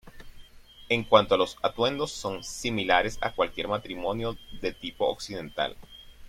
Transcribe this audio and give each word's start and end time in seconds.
En 0.89 1.03
cuanto 1.03 1.35
a 1.35 1.37
los 1.37 1.57
atuendos, 1.61 2.11
son 2.11 2.43
similares 2.43 3.19
a 3.21 3.33
cualquier 3.35 3.67
matrimonio 3.67 4.35
de 4.59 4.73
tipo 4.73 5.05
occidental. 5.07 5.77